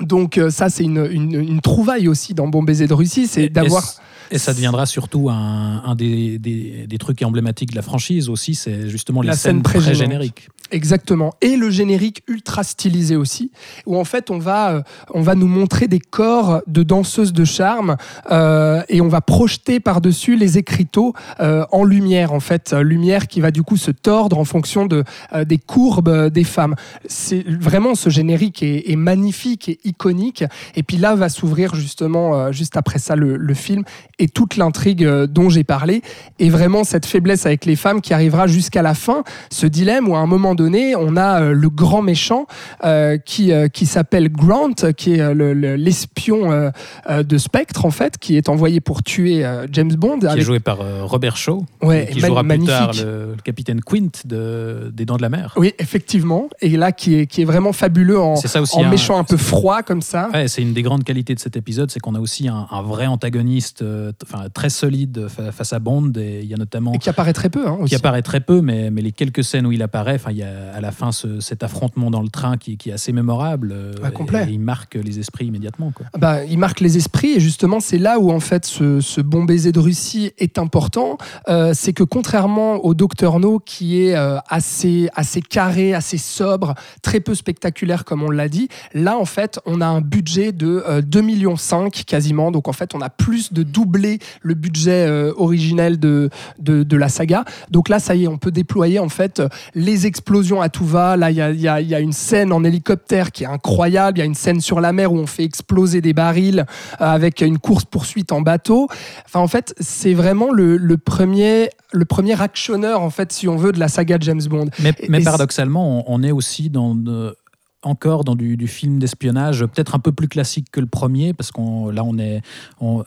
Donc 0.01 0.39
euh, 0.39 0.51
ça, 0.51 0.71
c'est 0.71 0.85
une, 0.85 1.07
une, 1.11 1.35
une 1.35 1.61
trouvaille 1.61 2.09
aussi 2.09 2.33
dans 2.35 2.49
Bon 2.49 2.63
baiser 2.63 2.87
de 2.87 2.95
Russie, 2.95 3.27
c'est 3.27 3.49
d'avoir... 3.49 3.85
Et 4.33 4.39
ça 4.39 4.55
deviendra 4.55 4.87
surtout 4.87 5.29
un, 5.29 5.83
un 5.85 5.95
des, 5.97 6.39
des- 6.39 6.87
des 6.87 6.99
trucs 6.99 7.21
emblématiques 7.23 7.71
de 7.73 7.77
la 7.77 7.83
franchise 7.83 8.29
aussi, 8.29 8.55
c'est 8.55 8.89
justement 8.89 9.23
les 9.23 9.29
La 9.29 9.35
scène 9.35 9.57
scènes 9.57 9.63
très 9.63 9.95
génériques. 9.95 10.49
Exactement. 10.71 11.33
Et 11.41 11.57
le 11.57 11.71
générique 11.71 12.23
ultra 12.29 12.63
stylisé 12.63 13.17
aussi, 13.17 13.51
où 13.87 13.99
en 13.99 14.05
fait 14.05 14.31
on 14.31 14.39
va, 14.39 14.71
euh, 14.71 14.83
on 15.13 15.23
va 15.23 15.35
nous 15.35 15.49
montrer 15.49 15.89
des 15.89 15.99
corps 15.99 16.63
de 16.67 16.83
danseuses 16.83 17.33
de 17.33 17.45
charme 17.45 17.97
euh, 18.31 18.83
et 18.89 19.01
on 19.01 19.09
va 19.09 19.21
projeter 19.21 19.81
par-dessus 19.81 20.37
les 20.37 20.59
écriteaux 20.59 21.15
euh, 21.41 21.65
en 21.73 21.85
lumière, 21.85 22.33
en 22.33 22.41
fait. 22.41 22.73
Lumière 22.73 23.27
qui 23.27 23.41
va 23.41 23.51
du 23.51 23.63
coup 23.63 23.77
se 23.77 23.91
tordre 23.91 24.39
en 24.39 24.45
fonction 24.45 24.87
de, 24.87 25.05
des 25.45 25.59
courbes 25.59 26.29
des 26.29 26.45
femmes. 26.45 26.77
C'est 27.07 27.45
vraiment 27.47 27.95
ce 27.95 28.11
générique 28.11 28.63
est, 28.63 28.97
magnifique 28.97 29.69
et 29.69 29.81
iconique. 29.85 30.45
Et 30.77 30.83
puis 30.83 30.97
là 30.97 31.15
va 31.15 31.29
s'ouvrir 31.29 31.75
justement, 31.75 32.53
juste 32.53 32.77
après 32.77 32.99
ça, 32.99 33.17
le, 33.17 33.55
film 33.55 33.83
et 34.19 34.29
toute 34.29 34.57
l'intrigue 34.57 35.05
dont 35.05 35.49
j'ai 35.49 35.65
parlé. 35.65 36.03
Et 36.39 36.51
vraiment 36.51 36.85
cette 36.85 37.07
faiblesse 37.07 37.47
avec 37.47 37.65
les 37.65 37.77
femmes 37.77 38.01
qui 38.01 38.15
arrivera 38.15 38.47
jusqu'à 38.47 38.83
la 38.83 38.95
fin, 38.95 39.25
ce 39.51 39.67
dilemme 39.67 40.09
où 40.09 40.15
à 40.15 40.19
un 40.19 40.27
moment 40.27 40.55
donné, 40.61 40.95
on 40.97 41.17
a 41.17 41.41
euh, 41.43 41.53
le 41.53 41.69
grand 41.71 42.03
méchant 42.03 42.47
euh, 42.85 43.17
qui, 43.19 43.53
euh, 43.53 43.69
qui 43.69 43.87
s'appelle 43.87 44.31
Grant, 44.31 44.75
qui 44.97 45.15
est 45.15 45.35
le- 45.35 45.55
le- 45.55 45.77
l'espion 45.77 46.71
de 47.09 47.39
Spectre, 47.39 47.85
en 47.87 47.91
fait, 47.91 48.19
qui 48.19 48.37
est 48.37 48.49
envoyé 48.49 48.81
pour 48.81 49.03
tuer 49.03 49.45
James 49.73 49.93
Bond. 49.95 50.19
Qui 50.21 50.27
est 50.39 50.41
joué 50.43 50.61
par 50.61 50.79
Robert 51.09 51.37
Shaw, 51.37 51.65
Ouais, 51.83 52.09
qui 52.13 52.21
jouera 52.21 52.45
plus 52.45 52.65
tard 52.65 52.93
le, 52.95 53.35
le 53.37 53.43
capitaine 53.43 53.81
Quint 53.81 54.09
de, 54.25 54.91
des 54.93 55.05
Dents 55.05 55.17
de 55.17 55.23
la 55.23 55.29
Mer. 55.29 55.55
Oui, 55.57 55.73
effectivement. 55.79 56.49
Et 56.61 56.77
là, 56.77 56.93
qui 56.93 57.15
est, 57.17 57.27
qui 57.27 57.43
est 57.43 57.45
vraiment 57.45 57.73
fabuleux 57.73 58.21
en, 58.21 58.37
C'est 58.37 58.49
ça 58.49 58.61
aussi. 58.63 58.77
en 58.77 58.89
méchant 58.89 59.19
un 59.19 59.25
peu 59.25 59.37
froid 59.37 59.83
comme 59.83 60.03
ça. 60.03 60.29
Ouais, 60.33 60.49
c'est 60.49 60.63
une 60.63 60.73
des 60.75 60.83
grandes 60.83 61.05
qualités 61.05 61.35
de 61.35 61.41
cet 61.41 61.57
épisode, 61.57 61.91
c'est 61.91 62.01
qu'on 62.01 62.15
a 62.15 62.21
aussi 62.21 62.49
un, 62.49 62.67
un 62.71 62.83
vrai 62.83 63.07
antagoniste 63.07 63.83
euh, 63.83 64.13
très 64.55 64.71
solide 64.71 65.27
fa- 65.29 65.53
face 65.53 65.73
à 65.73 65.79
Bond. 65.79 66.13
Et 66.17 66.41
il 66.43 66.49
y 66.49 66.55
a 66.55 66.57
notamment 66.57 66.93
Et 66.95 66.99
qui 66.99 67.09
apparaît 67.09 67.33
très 67.33 67.49
peu 67.51 67.67
hein, 67.67 67.77
aussi. 67.81 67.91
qui 67.91 67.95
apparaît 67.97 68.23
très 68.23 68.41
peu, 68.41 68.61
mais, 68.61 68.91
mais 68.91 69.03
les 69.03 69.13
quelques 69.13 69.45
scènes 69.45 69.67
où 69.67 69.73
il 69.73 69.83
apparaît, 69.83 70.19
il 70.31 70.37
y 70.37 70.43
a 70.43 70.50
à 70.75 70.81
la 70.81 70.91
fin 70.93 71.13
ce- 71.13 71.41
cet 71.41 71.63
affrontement 71.63 72.11
dans 72.11 72.23
le 72.23 72.29
train 72.29 72.57
qui, 72.57 72.77
qui 72.77 72.91
est 72.91 72.93
assez 72.93 73.13
mémorable. 73.13 73.73
euh, 73.73 73.93
Ah, 74.03 74.11
complet. 74.11 74.47
et 74.49 74.53
il 74.53 74.61
marque 74.61 74.95
les 74.95 75.19
esprits 75.19 75.47
immédiatement. 75.47 75.93
Quoi. 75.95 76.07
Bah, 76.19 76.45
il 76.45 76.59
marque 76.59 76.81
les 76.81 76.97
esprits 76.97 77.33
et 77.33 77.41
justement 77.41 77.81
c'est 77.81 77.99
là 77.99 78.19
où 78.19 78.31
en 78.31 78.41
fait 78.41 78.65
ce, 78.67 79.01
ce 79.01 79.21
bon 79.21 79.45
baiser 79.45 79.73
de 79.73 79.81
Russie 79.81 80.33
est 80.39 80.59
important. 80.59 81.19
Euh, 81.49 81.73
c'est 81.75 81.93
que 81.93 82.03
contrairement 82.03 82.77
au 82.85 82.95
Docteur 82.95 83.39
No 83.41 83.59
qui 83.59 84.01
est 84.03 84.17
euh, 84.17 84.39
assez 84.49 85.09
assez 85.15 85.41
carré, 85.43 85.95
assez 85.95 86.19
sobre, 86.19 86.75
très 87.03 87.21
peu 87.21 87.35
spectaculaire 87.35 88.05
comme 88.05 88.23
on 88.23 88.31
l'a 88.31 88.49
dit, 88.49 88.69
là 88.95 89.17
en 89.19 89.25
fait 89.25 89.61
on 89.67 89.81
a 89.81 89.87
un 89.87 90.01
budget 90.01 90.53
de 90.53 90.83
euh, 90.89 91.03
2 91.03 91.21
millions 91.21 91.57
5 91.57 92.05
quasiment. 92.07 92.51
Donc 92.51 92.69
en 92.69 92.73
fait 92.73 92.95
on 92.95 93.01
a 93.01 93.11
plus 93.11 93.53
de 93.53 93.63
doubler 93.63 94.19
le 94.43 94.55
budget 94.55 95.07
euh, 95.07 95.33
originel 95.37 95.99
de, 95.99 96.31
de 96.59 96.83
de 96.83 96.97
la 96.97 97.09
saga. 97.09 97.45
Donc 97.71 97.89
là 97.89 97.99
ça 97.99 98.15
y 98.15 98.25
est 98.25 98.29
on 98.29 98.39
peut 98.39 98.51
déployer 98.51 98.99
en 98.99 99.09
fait 99.09 99.41
euh, 99.41 99.49
les 99.75 100.07
explosions 100.07 100.40
à 100.61 100.69
tout 100.69 100.85
va. 100.85 101.17
Là 101.17 101.31
il 101.31 101.37
y 101.37 101.41
a, 101.41 101.51
il 101.51 101.61
y 101.61 101.69
a- 101.69 101.81
il 101.81 101.89
y 101.89 101.95
a 101.95 102.01
une 102.01 102.13
scène 102.13 102.53
en 102.53 102.65
hélicoptère 102.65 103.33
qui 103.33 103.45
est 103.45 103.47
incroyable. 103.47 104.19
Il 104.19 104.21
y 104.21 104.23
a 104.23 104.27
une 104.27 104.35
scène 104.35 104.61
sur 104.61 104.81
la 104.81 104.93
mer 104.93 105.13
où 105.13 105.17
on 105.19 105.27
fait 105.27 105.45
exploser 105.45 106.01
des 106.01 106.13
barils 106.13 106.61
euh, 107.01 107.05
avec 107.05 107.41
une 107.41 107.59
course 107.59 107.85
poursuite 107.85 108.33
en 108.33 108.41
bateau. 108.41 108.89
Enfin, 109.27 109.41
en 109.41 109.49
fait, 109.49 109.75
c'est 109.81 110.15
vraiment 110.15 110.51
le, 110.53 110.77
le 110.77 110.97
premier, 110.99 111.71
le 111.93 112.05
premier 112.05 112.41
actionneur, 112.41 113.01
en 113.03 113.11
fait, 113.11 113.33
si 113.33 113.49
on 113.49 113.57
veut, 113.57 113.73
de 113.73 113.79
la 113.79 113.89
saga 113.89 114.17
James 114.21 114.43
Bond. 114.49 114.69
Mais, 115.09 115.19
paradoxalement, 115.25 116.05
on, 116.09 116.21
on 116.21 116.23
est 116.23 116.33
aussi 116.33 116.71
dans 116.71 116.95
de- 116.95 117.37
encore 117.83 118.25
dans 118.25 118.35
du, 118.35 118.67
film 118.67 118.99
d'espionnage, 118.99 119.61
peut-être 119.61 119.95
un 119.95 119.99
peu 119.99 120.13
plus 120.13 120.29
classique 120.29 120.67
que 120.71 120.81
le 120.81 120.87
premier, 120.87 121.33
parce 121.33 121.51
qu'on 121.51 121.91
là 121.91 122.05
on 122.05 122.19
est 122.19 122.43
euh, 122.83 123.03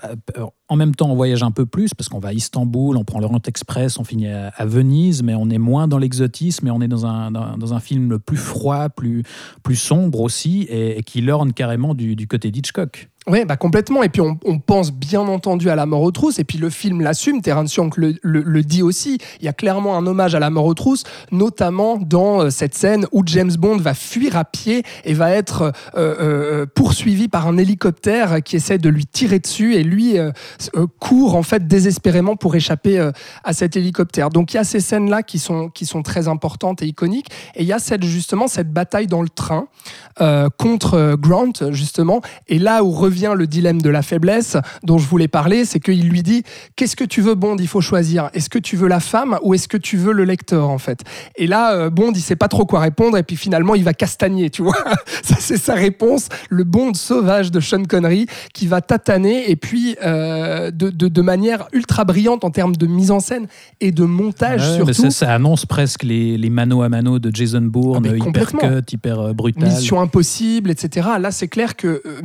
en 0.68 0.76
même 0.76 0.96
temps 0.96 1.10
on 1.12 1.16
voyage 1.16 1.44
un 1.44 1.52
peu 1.52 1.66
plus 1.66 1.94
parce 1.94 2.10
qu'on 2.10 2.20
va 2.20 2.30
à 2.30 2.34
Istanbul, 2.34 2.98
on 2.98 3.04
prend 3.04 3.20
l'Orient 3.20 3.42
Express, 3.46 4.00
on 4.00 4.04
finit 4.04 4.28
à, 4.28 4.66
Venise, 4.66 5.22
mais 5.24 5.36
on 5.36 5.50
est 5.50 5.58
moins 5.58 5.88
dans 5.88 5.98
l'exotisme 6.00 6.68
et 6.68 6.72
on 6.72 6.82
est 6.82 6.88
dans 6.88 7.06
un 7.06 7.32
dans, 7.32 7.74
un 7.74 7.80
film 7.80 8.20
plus 8.20 8.38
froid, 8.38 8.90
plus 8.90 9.24
plus 9.62 9.76
sombre 9.76 10.22
aussi 10.22 10.64
et, 10.64 10.98
et 10.98 11.04
qui 11.04 11.22
lorne 11.22 11.54
carrément 11.54 11.94
du, 11.94 12.16
du 12.16 12.28
côté 12.28 12.50
d'Hitchcock. 12.52 13.10
Oui, 13.26 13.46
bah 13.46 13.56
complètement. 13.56 14.04
Et 14.04 14.10
puis 14.10 14.22
on, 14.22 14.36
pense 14.60 14.92
bien 14.92 15.22
entendu 15.22 15.70
à 15.70 15.76
la 15.76 15.86
mort 15.86 16.02
aux 16.02 16.12
trousses. 16.12 16.40
Et 16.40 16.44
puis 16.44 16.58
le 16.58 16.70
film 16.70 17.02
l'assume. 17.02 17.42
Terence 17.42 17.76
Young 17.76 17.94
le, 17.96 18.16
le- 18.22 18.64
dit 18.64 18.82
aussi. 18.82 19.18
Il 19.40 19.46
y 19.46 19.48
a 19.48 19.54
clairement 19.54 19.98
un 19.98 20.06
hommage 20.06 20.36
à 20.36 20.40
la 20.40 20.50
mort 20.50 20.66
aux 20.66 20.74
trousses, 20.74 21.04
notamment 21.32 21.98
dans 21.98 22.42
euh, 22.42 22.50
cette 22.50 22.76
scène 22.76 23.06
où 23.12 23.24
James 23.26 23.52
Bond 23.58 23.78
va 23.78 23.94
fuir 23.94 24.38
à 24.38 24.46
pied 24.46 24.84
et 25.06 25.14
va 25.14 25.32
être 25.32 25.74
euh, 25.96 26.16
euh, 26.20 26.66
poursuivi 26.66 27.28
par 27.28 27.48
un 27.48 27.58
hélicoptère 27.58 28.42
qui 28.44 28.58
essaie 28.58 28.78
de 28.78 28.90
lui 28.90 29.06
tirer 29.06 29.40
dessus. 29.40 29.76
Et 29.76 29.84
lui 29.84 30.16
court 31.00 31.36
en 31.36 31.44
fait 31.44 31.68
désespérément 31.68 32.36
pour 32.36 32.56
échapper 32.56 33.10
à 33.44 33.54
cet 33.54 33.76
hélicoptère. 33.76 34.30
Donc 34.30 34.54
il 34.54 34.58
y 34.58 34.60
a 34.60 34.64
ces 34.64 34.80
scènes 34.80 35.10
là 35.10 35.24
qui 35.24 35.40
sont 35.40 35.70
qui 35.70 35.86
sont 35.86 36.02
très 36.02 36.28
importantes 36.28 36.82
et 36.82 36.86
iconiques. 36.86 37.30
Et 37.56 37.64
il 37.64 37.68
y 37.68 37.74
a 37.74 37.80
cette 37.80 38.04
justement 38.04 38.48
cette 38.48 38.72
bataille 38.72 39.08
dans 39.08 39.22
le 39.22 39.30
train 39.30 39.68
contre 40.58 41.16
Grant 41.16 41.72
justement. 41.72 42.22
Et 42.48 42.60
là 42.60 42.84
où 42.84 42.92
revient 43.14 43.34
le 43.38 43.48
dilemme 43.48 43.82
de 43.82 43.90
la 43.90 44.02
faiblesse 44.02 44.58
dont 44.84 44.98
je 44.98 45.08
voulais 45.08 45.28
parler, 45.28 45.66
c'est 45.66 45.80
qu'il 45.80 46.10
lui 46.10 46.24
dit 46.24 46.44
qu'est-ce 46.76 46.96
que 46.96 47.04
tu 47.04 47.22
veux 47.22 47.36
Bond 47.36 47.58
Il 47.60 47.68
faut 47.68 47.82
choisir. 47.82 48.30
Est-ce 48.34 48.50
que 48.50 48.60
tu 48.60 48.76
veux 48.76 48.88
la 48.88 49.00
femme 49.00 49.38
ou 49.44 49.54
est-ce 49.54 49.68
que 49.68 49.78
tu 49.78 49.98
veux 49.98 50.14
le 50.14 50.24
lecteur 50.26 50.70
en 50.70 50.78
fait? 50.80 51.02
Et 51.36 51.48
là 51.48 51.74
euh, 51.74 51.90
Bond 51.90 52.12
il 52.16 52.22
sait 52.22 52.36
pas 52.36 52.48
trop 52.48 52.66
quoi 52.66 52.80
répondre 52.80 53.18
et 53.18 53.24
puis 53.24 53.36
finalement 53.38 53.76
il 53.76 53.84
va 53.84 53.94
castagner, 53.94 54.50
tu 54.50 54.62
vois. 54.64 54.76
Ça 55.24 55.36
c'est 55.40 55.58
sa 55.58 55.76
réponse, 55.76 56.28
le 56.50 56.64
Bond 56.64 56.94
sauvage 56.96 57.52
de 57.52 57.60
Sean 57.60 57.84
Connery 57.84 58.26
qui 58.54 58.68
va 58.68 58.82
tataner 58.82 59.50
et 59.50 59.56
puis 59.56 59.96
euh, 60.04 60.72
de, 60.72 60.90
de, 60.90 61.08
de 61.08 61.22
manière 61.22 61.68
ultra 61.74 62.04
brillante 62.06 62.44
en 62.44 62.50
termes 62.52 62.76
de 62.76 62.88
mise 62.88 63.12
en 63.12 63.20
scène 63.20 63.48
et 63.80 63.92
de 63.92 64.04
montage 64.04 64.62
Ouais, 64.62 64.86
mais 64.86 64.94
surtout. 64.94 65.12
ça, 65.12 65.26
ça 65.28 65.34
annonce 65.34 65.66
presque 65.66 66.04
les, 66.04 66.38
les 66.38 66.50
mano 66.50 66.82
à 66.82 66.90
mano 66.90 67.20
de 67.20 67.34
Jason 67.34 67.62
Bourne, 67.62 68.08
Ah, 68.10 68.16
hyper 68.16 68.52
cut, 68.52 68.92
hyper 68.94 69.20
euh, 69.20 69.34
brutal. 69.34 69.70
Mission 69.70 70.00
impossible, 70.02 70.72
etc. 70.72 71.08
Là, 71.20 71.32
c'est 71.32 71.48
clair 71.48 71.76
que 71.76 72.02
euh, 72.06 72.22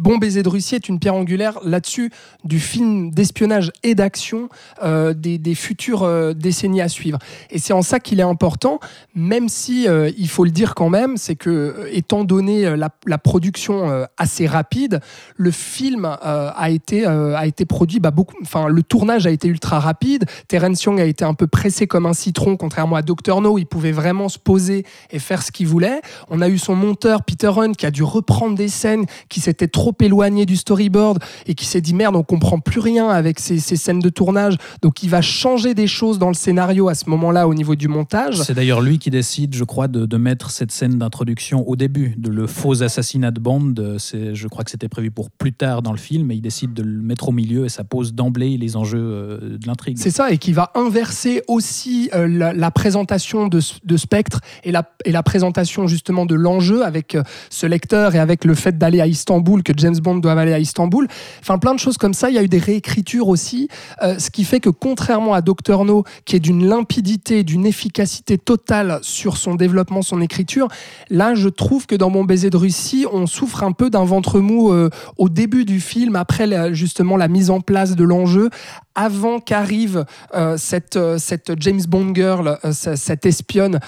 Bon 0.00 0.18
baiser 0.28 0.42
de 0.42 0.48
Russie 0.50 0.74
est 0.74 0.90
une 0.90 0.98
pierre 0.98 1.14
angulaire 1.14 1.58
là-dessus 1.64 2.10
du 2.44 2.60
film 2.60 3.10
d'espionnage 3.10 3.72
et 3.82 3.94
d'action 3.94 4.50
euh, 4.82 5.14
des, 5.14 5.54
futures 5.54 6.02
euh, 6.02 6.34
décennies 6.34 6.82
à 6.82 6.90
suivre. 6.90 7.18
Et 7.50 7.58
c'est 7.58 7.72
en 7.72 7.80
ça 7.80 7.98
qu'il 7.98 8.20
est 8.20 8.28
important, 8.34 8.78
même 9.14 9.48
si 9.48 9.88
euh, 9.88 10.10
il 10.18 10.28
faut 10.28 10.44
le 10.44 10.50
dire 10.50 10.74
quand 10.74 10.90
même, 10.90 11.16
c'est 11.16 11.34
que 11.34 11.88
étant 11.92 12.24
donné 12.24 12.76
la, 12.76 12.90
la 13.06 13.16
production 13.16 14.06
assez 14.18 14.46
rapide, 14.46 15.00
le 15.36 15.50
film 15.50 16.04
a 16.04 16.70
été 16.70 17.06
a 17.06 17.46
été 17.46 17.64
produit 17.64 18.00
bah, 18.00 18.10
beaucoup. 18.10 18.36
Enfin, 18.42 18.68
le 18.68 18.82
tournage 18.82 19.26
a 19.26 19.30
été 19.30 19.48
ultra 19.48 19.80
rapide. 19.80 20.26
Terence 20.46 20.82
Young 20.82 21.00
a 21.00 21.04
été 21.04 21.24
un 21.24 21.34
peu 21.34 21.46
pressé 21.46 21.86
comme 21.86 22.04
un 22.04 22.12
citron, 22.12 22.58
contrairement 22.58 22.96
à 22.96 23.02
Dr 23.02 23.40
No, 23.40 23.56
il 23.56 23.66
pouvait 23.66 23.92
vraiment 23.92 24.28
se 24.28 24.38
poser 24.38 24.84
et 25.10 25.18
faire 25.18 25.42
ce 25.42 25.50
qu'il 25.50 25.68
voulait. 25.68 26.02
On 26.28 26.42
a 26.42 26.48
eu 26.50 26.58
son 26.58 26.74
monteur 26.74 27.22
Peter 27.22 27.50
Hunt 27.56 27.72
qui 27.72 27.86
a 27.86 27.90
dû 27.90 28.02
reprendre 28.02 28.54
des 28.54 28.68
scènes 28.68 29.06
qui 29.30 29.40
s'étaient 29.40 29.68
trop 29.68 29.94
éloignées 30.00 30.17
du 30.28 30.56
storyboard 30.56 31.18
et 31.46 31.54
qui 31.54 31.64
s'est 31.64 31.80
dit 31.80 31.94
merde, 31.94 32.16
on 32.16 32.22
comprend 32.24 32.58
plus 32.58 32.80
rien 32.80 33.08
avec 33.08 33.38
ces, 33.38 33.58
ces 33.60 33.76
scènes 33.76 34.00
de 34.00 34.08
tournage. 34.08 34.56
Donc 34.82 35.02
il 35.02 35.08
va 35.10 35.22
changer 35.22 35.74
des 35.74 35.86
choses 35.86 36.18
dans 36.18 36.28
le 36.28 36.34
scénario 36.34 36.88
à 36.88 36.94
ce 36.94 37.08
moment-là 37.08 37.46
au 37.46 37.54
niveau 37.54 37.76
du 37.76 37.86
montage. 37.88 38.42
C'est 38.42 38.54
d'ailleurs 38.54 38.80
lui 38.80 38.98
qui 38.98 39.10
décide, 39.10 39.54
je 39.54 39.62
crois, 39.64 39.86
de, 39.88 40.06
de 40.06 40.16
mettre 40.16 40.50
cette 40.50 40.72
scène 40.72 40.98
d'introduction 40.98 41.66
au 41.68 41.76
début, 41.76 42.14
de 42.18 42.30
le 42.30 42.46
faux 42.46 42.82
assassinat 42.82 43.30
de 43.30 43.40
Bond. 43.40 43.74
c'est- 43.98 44.34
Je 44.34 44.48
crois 44.48 44.64
que 44.64 44.70
c'était 44.70 44.88
prévu 44.88 45.10
pour 45.10 45.30
plus 45.30 45.52
tard 45.52 45.82
dans 45.82 45.92
le 45.92 45.98
film, 45.98 46.26
mais 46.26 46.36
il 46.36 46.40
décide 46.42 46.74
de 46.74 46.82
le 46.82 47.00
mettre 47.00 47.28
au 47.28 47.32
milieu 47.32 47.64
et 47.64 47.68
ça 47.68 47.84
pose 47.84 48.12
d'emblée 48.12 48.56
les 48.58 48.76
enjeux 48.76 48.98
euh, 49.00 49.58
de 49.58 49.66
l'intrigue. 49.66 49.96
C'est 49.98 50.10
ça, 50.10 50.30
et 50.32 50.38
qui 50.38 50.52
va 50.52 50.70
inverser 50.74 51.42
aussi 51.48 52.10
euh, 52.14 52.26
la, 52.26 52.52
la 52.52 52.70
présentation 52.70 53.46
de, 53.46 53.60
de 53.84 53.96
Spectre 53.96 54.40
et 54.64 54.72
la, 54.72 54.82
et 55.04 55.12
la 55.12 55.22
présentation 55.22 55.86
justement 55.86 56.26
de 56.26 56.34
l'enjeu 56.34 56.84
avec 56.84 57.14
euh, 57.14 57.22
ce 57.50 57.66
lecteur 57.66 58.14
et 58.14 58.18
avec 58.18 58.44
le 58.44 58.54
fait 58.54 58.76
d'aller 58.78 59.00
à 59.00 59.06
Istanbul, 59.06 59.62
que 59.62 59.72
James 59.76 59.96
Bond 59.98 60.07
doit 60.16 60.32
aller 60.32 60.52
à 60.52 60.58
Istanbul. 60.58 61.06
Enfin, 61.40 61.58
plein 61.58 61.74
de 61.74 61.78
choses 61.78 61.98
comme 61.98 62.14
ça. 62.14 62.30
Il 62.30 62.34
y 62.34 62.38
a 62.38 62.42
eu 62.42 62.48
des 62.48 62.58
réécritures 62.58 63.28
aussi, 63.28 63.68
euh, 64.02 64.18
ce 64.18 64.30
qui 64.30 64.44
fait 64.44 64.60
que 64.60 64.70
contrairement 64.70 65.34
à 65.34 65.40
Doctor 65.40 65.84
No, 65.84 66.04
qui 66.24 66.36
est 66.36 66.40
d'une 66.40 66.66
limpidité, 66.66 67.44
d'une 67.44 67.66
efficacité 67.66 68.38
totale 68.38 68.98
sur 69.02 69.36
son 69.36 69.54
développement, 69.54 70.02
son 70.02 70.20
écriture, 70.20 70.68
là, 71.10 71.34
je 71.34 71.48
trouve 71.48 71.86
que 71.86 71.94
dans 71.94 72.10
Mon 72.10 72.24
baiser 72.24 72.50
de 72.50 72.56
Russie, 72.56 73.06
on 73.12 73.26
souffre 73.26 73.62
un 73.62 73.72
peu 73.72 73.90
d'un 73.90 74.04
ventre 74.04 74.40
mou 74.40 74.72
euh, 74.72 74.90
au 75.16 75.28
début 75.28 75.64
du 75.64 75.80
film, 75.80 76.16
après 76.16 76.74
justement 76.74 77.16
la 77.16 77.28
mise 77.28 77.50
en 77.50 77.60
place 77.60 77.96
de 77.96 78.04
l'enjeu, 78.04 78.50
avant 78.98 79.38
qu'arrive 79.38 80.04
euh, 80.34 80.56
cette, 80.58 80.96
euh, 80.96 81.18
cette 81.18 81.52
James 81.60 81.80
Bond 81.88 82.12
girl, 82.14 82.58
euh, 82.64 82.72
ce- 82.72 82.96
cette 82.96 83.24
espionne 83.26 83.78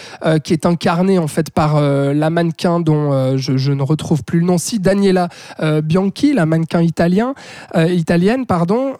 qui 0.44 0.52
est 0.52 0.66
incarnée 0.66 1.18
en 1.18 1.26
fait 1.26 1.50
par 1.50 1.80
la 1.80 2.30
mannequin 2.30 2.78
dont 2.80 3.36
je, 3.36 3.56
je 3.56 3.72
ne 3.72 3.82
retrouve 3.82 4.22
plus 4.24 4.40
le 4.40 4.46
nom, 4.46 4.58
si 4.58 4.78
Daniela 4.78 5.28
Bianchi, 5.82 6.32
la 6.32 6.46
mannequin 6.46 6.80
italien, 6.82 7.34
italienne, 7.76 8.46
pardon. 8.46 8.94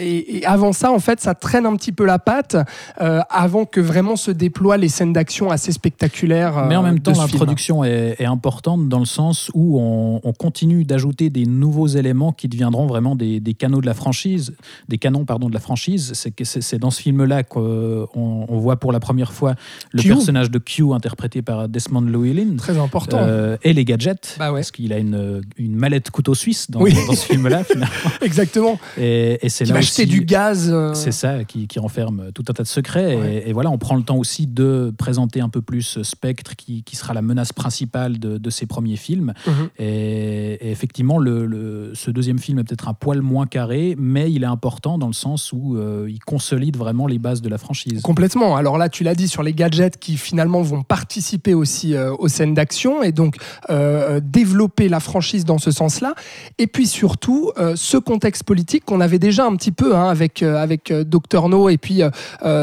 et, 0.00 0.38
et 0.38 0.46
avant 0.46 0.72
ça, 0.72 0.92
en 0.92 0.98
fait, 0.98 1.20
ça 1.20 1.34
traîne 1.34 1.66
un 1.66 1.74
petit 1.76 1.92
peu 1.92 2.04
la 2.04 2.18
patte 2.18 2.56
avant 2.98 3.64
que 3.64 3.80
vraiment 3.80 4.16
se 4.16 4.30
déploient 4.30 4.76
les 4.76 4.88
scènes 4.88 5.12
d'action 5.12 5.50
assez 5.50 5.72
spectaculaires. 5.72 6.66
Mais 6.68 6.76
en 6.76 6.82
même 6.82 7.00
temps, 7.00 7.12
film. 7.14 7.26
l'introduction 7.26 7.84
est, 7.84 8.16
est 8.18 8.24
importante 8.26 8.88
dans 8.88 9.00
le 9.00 9.06
sens 9.06 9.50
où 9.54 9.80
on, 9.80 10.20
on 10.22 10.32
continue 10.32 10.84
d'ajouter 10.84 11.30
des 11.30 11.46
nouveaux 11.46 11.86
éléments 11.88 12.32
qui 12.32 12.48
deviendront 12.48 12.86
vraiment 12.86 13.16
des, 13.16 13.40
des 13.40 13.54
canaux 13.54 13.80
de 13.80 13.86
la 13.86 13.94
franchise, 13.94 14.54
des 14.88 14.98
canons 14.98 15.24
pardon 15.24 15.47
de 15.48 15.54
la 15.54 15.60
franchise. 15.60 16.12
C'est 16.14 16.30
que 16.30 16.44
c'est 16.44 16.78
dans 16.78 16.90
ce 16.90 17.00
film-là 17.02 17.42
qu'on 17.42 18.08
on 18.14 18.58
voit 18.58 18.76
pour 18.76 18.92
la 18.92 19.00
première 19.00 19.32
fois 19.32 19.54
le 19.92 20.02
Q. 20.02 20.08
personnage 20.08 20.50
de 20.50 20.58
Q 20.58 20.92
interprété 20.92 21.42
par 21.42 21.68
Desmond 21.68 22.02
Llewellyn. 22.02 22.56
Très 22.56 22.78
important. 22.78 23.18
euh, 23.20 23.56
et 23.62 23.72
les 23.72 23.84
gadgets, 23.84 24.36
Bah 24.38 24.52
ouais. 24.52 24.60
parce 24.60 24.70
qu'il 24.70 24.92
a 24.92 24.98
une, 24.98 25.42
une 25.56 25.74
mallette 25.76 26.10
couteau 26.10 26.34
suisse 26.34 26.70
dans, 26.70 26.80
Oui. 26.80 26.94
dans 27.06 27.14
ce 27.14 27.24
film-là. 27.26 27.62
Exactement. 28.22 28.78
Et, 28.98 29.38
et 29.44 29.48
c'est 29.48 29.64
là 29.64 29.74
va 29.74 29.80
aussi, 29.80 29.88
acheter 30.02 30.06
du 30.06 30.22
gaz. 30.24 30.68
euh, 30.72 30.94
c'est 30.94 31.12
ça 31.12 31.44
qui, 31.44 31.66
qui 31.66 31.78
renferme 31.78 32.30
tout 32.34 32.44
un 32.48 32.52
tas 32.52 32.62
de 32.62 32.68
secrets. 32.68 33.16
Ouais. 33.16 33.42
Et, 33.46 33.50
et 33.50 33.52
voilà, 33.52 33.70
on 33.70 33.78
prend 33.78 33.96
le 33.96 34.02
temps 34.02 34.16
aussi 34.16 34.46
de 34.46 34.92
présenter 34.96 35.40
un 35.40 35.48
peu 35.48 35.62
plus 35.62 36.02
Spectre, 36.02 36.56
qui, 36.56 36.82
qui 36.82 36.96
sera 36.96 37.14
la 37.14 37.22
menace 37.22 37.52
principale 37.52 38.18
de, 38.18 38.38
de 38.38 38.50
ces 38.50 38.66
premiers 38.66 38.96
films. 38.96 39.32
Mhm. 39.46 39.52
Et, 39.78 40.68
et 40.68 40.70
effectivement, 40.70 41.18
le, 41.18 41.46
le- 41.46 41.92
ce 41.94 42.10
deuxième 42.10 42.38
film 42.38 42.58
est 42.58 42.64
peut-être 42.64 42.88
un 42.88 42.94
poil 42.94 43.22
moins 43.22 43.46
carré, 43.46 43.94
mais 43.98 44.30
il 44.32 44.42
est 44.42 44.46
important 44.46 44.98
dans 44.98 45.06
le 45.06 45.12
sens 45.12 45.37
où 45.52 45.76
euh, 45.76 46.06
il 46.08 46.18
consolide 46.20 46.76
vraiment 46.76 47.06
les 47.06 47.18
bases 47.18 47.42
de 47.42 47.48
la 47.48 47.58
franchise. 47.58 48.02
Complètement. 48.02 48.56
Alors 48.56 48.78
là, 48.78 48.88
tu 48.88 49.04
l'as 49.04 49.14
dit 49.14 49.28
sur 49.28 49.42
les 49.42 49.52
gadgets 49.52 49.98
qui 49.98 50.16
finalement 50.16 50.62
vont 50.62 50.82
participer 50.82 51.54
aussi 51.54 51.94
euh, 51.94 52.14
aux 52.18 52.28
scènes 52.28 52.54
d'action 52.54 53.02
et 53.02 53.12
donc 53.12 53.36
euh, 53.70 54.20
développer 54.22 54.88
la 54.88 55.00
franchise 55.00 55.44
dans 55.44 55.58
ce 55.58 55.70
sens-là. 55.70 56.14
Et 56.58 56.66
puis 56.66 56.86
surtout, 56.86 57.52
ce 57.74 57.96
contexte 57.96 58.44
politique 58.44 58.84
qu'on 58.84 59.00
avait 59.00 59.18
déjà 59.18 59.46
un 59.46 59.54
petit 59.56 59.72
peu 59.72 59.96
hein, 59.96 60.08
avec, 60.08 60.42
avec 60.42 60.92
Dr 60.92 61.48
No 61.48 61.68
et 61.68 61.78
puis 61.78 62.02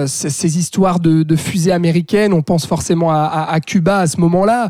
ces, 0.07 0.57
histoires 0.57 0.99
de, 0.99 1.35
fusées 1.35 1.71
américaines. 1.71 2.33
On 2.33 2.41
pense 2.41 2.65
forcément 2.65 3.11
à, 3.11 3.59
Cuba 3.65 3.99
à 3.99 4.07
ce 4.07 4.19
moment-là, 4.21 4.69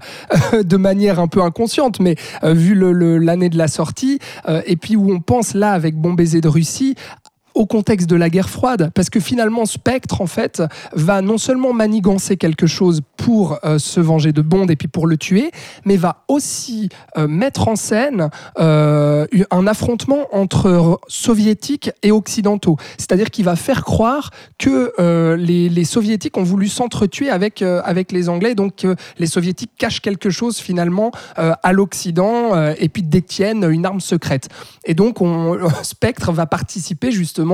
de 0.64 0.78
manière 0.78 1.20
un 1.20 1.28
peu 1.28 1.42
inconsciente, 1.42 2.00
mais 2.00 2.16
vu 2.44 2.76
l'année 3.20 3.50
de 3.50 3.58
la 3.58 3.68
sortie. 3.68 4.20
et 4.66 4.76
puis 4.76 4.96
où 4.96 5.12
on 5.12 5.20
pense 5.20 5.54
là 5.54 5.72
avec 5.72 5.96
Bon 5.96 6.14
baiser 6.14 6.42
de 6.42 6.48
Russie 6.48 6.96
au 7.56 7.66
contexte 7.66 8.10
de 8.10 8.16
la 8.16 8.30
guerre 8.30 8.50
froide, 8.50 8.92
parce 8.94 9.10
que 9.10 9.20
finalement 9.20 9.66
Spectre 9.66 10.22
en 10.22 10.28
fait 10.28 10.62
va 10.94 11.22
non 11.22 11.38
seulement 11.38 11.74
manigancer 11.74 12.38
quelque 12.38 12.68
chose 12.68 13.02
pour 13.18 13.58
euh, 13.64 13.80
se 13.80 14.00
venger 14.00 14.34
de 14.34 14.42
Bond 14.42 14.68
et 14.68 14.76
puis 14.76 14.90
pour 14.90 15.08
le 15.08 15.18
tuer, 15.18 15.52
mais 15.86 15.96
va 15.96 16.26
aussi 16.28 16.90
euh, 17.18 17.28
mettre 17.28 17.68
en 17.68 17.76
scène 17.76 18.30
euh, 18.60 19.26
un 19.52 19.68
affrontement 19.68 20.28
entre 20.34 21.00
soviétiques 21.08 21.92
et 22.04 22.12
occidentaux. 22.12 22.78
C'est-à-dire 22.98 23.32
qu'il 23.32 23.46
va 23.46 23.56
faire 23.56 23.84
croire 23.86 24.32
que 24.58 24.94
les, 25.38 25.86
soviétiques 25.86 26.38
ont 26.38 26.44
voulu 26.44 26.68
s'entretuer 26.68 27.30
avec, 27.30 27.62
avec 27.62 28.12
les 28.12 28.28
Anglais, 28.28 28.56
donc 28.56 28.86
les 29.18 29.28
soviétiques 29.28 29.72
cachent 29.78 30.02
quelque 30.02 30.30
chose 30.30 30.58
finalement 30.58 31.12
à 31.36 31.74
l'Occident 31.74 32.74
et 32.78 32.90
puis 32.90 33.04
détiennent 33.04 33.70
une 33.70 33.86
arme 33.86 34.02
secrète. 34.02 34.50
Et 34.86 34.94
donc 34.94 35.22
on, 35.22 35.58
Spectre 35.84 36.32
va 36.32 36.46
participer 36.46 37.12
justement 37.12 37.45